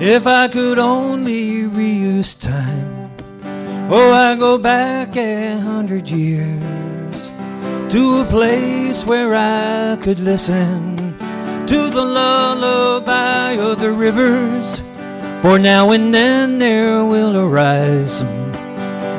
If 0.00 0.26
I 0.26 0.48
could 0.48 0.78
only 0.78 1.64
reuse 1.64 2.40
time, 2.40 3.10
oh, 3.90 4.12
I'd 4.12 4.38
go 4.38 4.56
back 4.56 5.16
a 5.16 5.58
hundred 5.58 6.08
years 6.08 7.30
to 7.92 8.22
a 8.22 8.24
place 8.24 9.04
where 9.04 9.34
I 9.34 9.98
could 10.00 10.20
listen 10.20 11.07
to 11.68 11.90
the 11.90 12.04
lullaby 12.04 13.52
of 13.52 13.78
the 13.78 13.92
rivers. 13.92 14.80
For 15.42 15.58
now 15.58 15.90
and 15.90 16.14
then 16.14 16.58
there 16.58 17.04
will 17.04 17.36
arise 17.36 18.22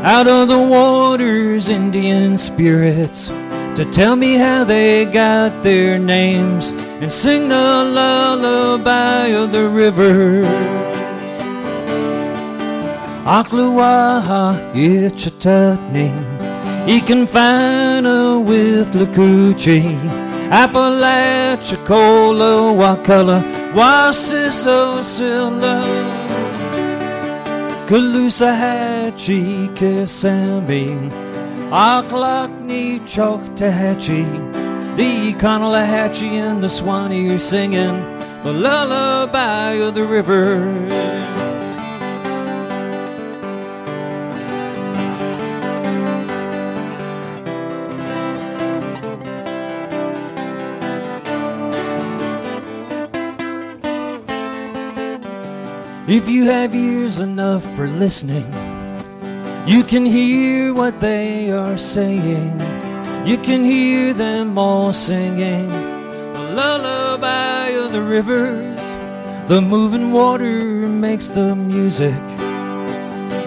out 0.03 0.27
of 0.27 0.47
the 0.47 0.57
waters 0.57 1.69
Indian 1.69 2.39
spirits 2.39 3.27
to 3.75 3.87
tell 3.91 4.15
me 4.15 4.33
how 4.33 4.63
they 4.63 5.05
got 5.05 5.61
their 5.61 5.99
names 5.99 6.71
and 7.01 7.13
sing 7.13 7.49
the 7.49 7.55
lullaby 7.55 9.27
of 9.27 9.51
the 9.51 9.69
rivers. 9.69 10.47
Ocklawaha 13.25 14.73
Ichetucknee, 14.73 16.17
Econfina 16.87 18.43
Withlacoochee, 18.43 20.28
Apalachicola, 20.51 22.73
Wakulla, 22.75 23.43
Wasisosilla, 23.73 25.83
Caloosahatchee, 27.85 29.69
Kissimmee, 29.75 31.11
Ochlockonee 31.69 32.99
Choctawhatchee, 33.01 34.25
the 34.97 35.33
Econlockhatchee 35.33 36.31
and 36.31 36.63
the 36.63 36.69
Swanee 36.69 37.29
are 37.29 37.37
singing 37.37 37.95
the 38.43 38.51
lullaby 38.51 39.73
of 39.73 39.93
the 39.93 40.03
river. 40.03 40.57
If 56.09 56.27
you 56.27 56.45
have 56.45 56.73
ears 56.73 57.19
enough 57.19 57.63
for 57.75 57.87
listening, 57.87 58.49
you 59.67 59.83
can 59.83 60.03
hear 60.03 60.73
what 60.73 60.99
they 60.99 61.51
are 61.51 61.77
saying. 61.77 62.59
You 63.27 63.37
can 63.37 63.63
hear 63.63 64.15
them 64.15 64.57
all 64.57 64.91
singing 64.91 65.69
the 65.69 66.49
lullaby 66.55 67.67
of 67.77 67.91
the 67.91 68.01
rivers. 68.01 68.81
The 69.49 69.61
moving 69.61 70.11
water 70.11 70.89
makes 70.89 71.29
the 71.29 71.55
music. 71.55 72.25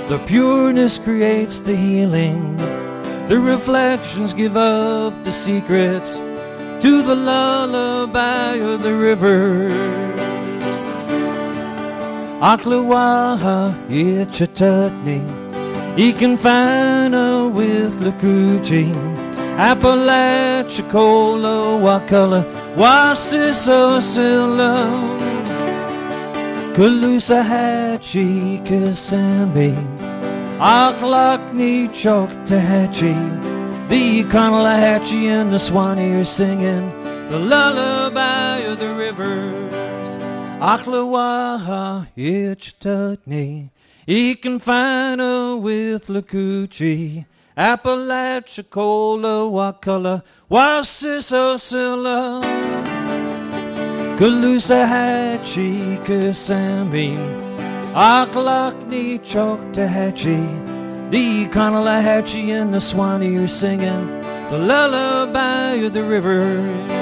The 0.09 0.23
pureness 0.25 1.01
creates 1.01 1.63
the 1.63 1.75
healing. 1.75 2.57
The 3.27 3.41
reflections 3.41 4.35
give 4.35 4.57
up 4.57 5.25
the 5.25 5.33
secrets 5.33 6.15
to 6.15 7.03
the 7.03 7.17
lullaby 7.17 8.55
of 8.63 8.85
the 8.85 8.95
rivers. 8.95 9.82
Ocklawaha, 12.43 13.71
Ichetucknee, 13.89 15.23
Econfina 15.95 17.47
with 17.55 18.01
Lakuchi, 18.01 18.91
Apalachicola, 19.57 21.79
Wakulla, 21.81 22.45
Wasisosilla, 22.75 24.89
Caloosahatchee, 26.75 28.59
Kissimmee, 28.67 29.79
Ochlockonee, 30.59 31.89
Choctawhatchee, 31.91 33.89
the 33.89 34.25
Econlockhatchee 34.25 35.27
and 35.27 35.53
the 35.53 35.61
Swanee 35.61 36.15
are 36.21 36.25
singing. 36.25 36.91
The 37.29 37.39
lullaby 37.39 38.59
of 38.67 38.79
the. 38.81 38.92
Ocklawaha, 40.63 42.07
Ichetucknee, 42.17 43.71
Econfina 44.07 45.61
with 45.61 46.07
Lakuchi, 46.07 47.27
Apalachicola, 47.57 49.51
Wakulla, 49.51 50.23
Wasisosilla, 50.49 52.45
Caloosahatchee, 54.17 55.99
Kissimmee, 56.05 57.17
Ochlockonee, 57.93 59.19
Choctawhatchee, 59.19 61.11
the 61.11 61.47
Econlockhatchee 61.47 62.51
and 62.51 62.73
the 62.73 62.81
Swanee 62.81 63.37
are 63.37 63.49
singing. 63.49 64.07
The 64.51 64.59
lullaby 64.59 65.83
of 65.85 65.93
the 65.93 66.05
river. 66.05 67.02